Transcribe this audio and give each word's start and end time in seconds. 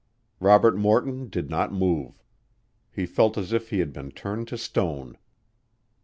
Robert 0.39 0.75
Morton 0.75 1.29
did 1.29 1.51
not 1.51 1.71
move. 1.71 2.23
He 2.91 3.05
felt 3.05 3.37
as 3.37 3.53
if 3.53 3.69
he 3.69 3.77
had 3.77 3.93
been 3.93 4.09
turned 4.09 4.47
to 4.47 4.57
stone. 4.57 5.15